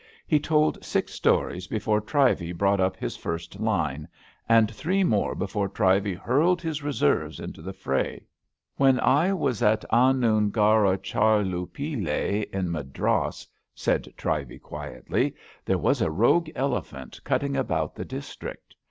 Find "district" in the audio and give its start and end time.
18.05-18.73